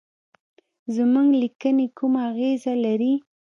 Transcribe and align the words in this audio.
زموږ 0.95 1.27
لیکني 1.41 1.87
کومه 1.97 2.19
اغیزه 2.29 2.73
لري. 2.85 3.13